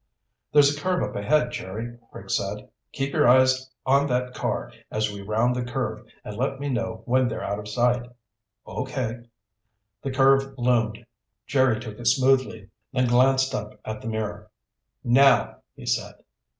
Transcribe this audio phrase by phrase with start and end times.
[0.51, 2.67] "There's a curve up ahead, Jerry," Rick said.
[2.91, 7.03] "Keep your eyes on that car as we round the curve and let me know
[7.05, 8.07] when they're out of sight."
[8.65, 9.19] "Okay."
[10.01, 11.05] The curve loomed.
[11.45, 14.49] Jerry took it smoothly, then glanced up at the mirror.
[15.03, 16.15] "Now," he said.